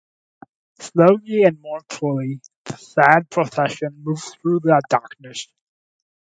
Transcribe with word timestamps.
Slowly 0.79 1.43
and 1.43 1.61
mournfully 1.61 2.39
the 2.65 2.75
sad 2.75 3.29
procession 3.29 4.01
moves 4.03 4.33
through 4.33 4.61
the 4.61 4.81
darkness. 4.89 5.47